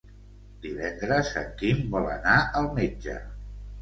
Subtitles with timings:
[0.61, 3.19] Divendres en Quim vol anar al metge.